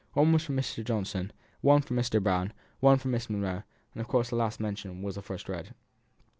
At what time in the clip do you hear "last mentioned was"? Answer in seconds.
4.35-5.13